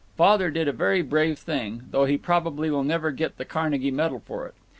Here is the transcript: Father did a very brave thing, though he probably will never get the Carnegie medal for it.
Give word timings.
Father 0.17 0.49
did 0.49 0.67
a 0.67 0.71
very 0.71 1.03
brave 1.03 1.37
thing, 1.37 1.83
though 1.91 2.05
he 2.05 2.17
probably 2.17 2.71
will 2.71 2.83
never 2.83 3.11
get 3.11 3.37
the 3.37 3.45
Carnegie 3.45 3.91
medal 3.91 4.23
for 4.25 4.47
it. 4.47 4.55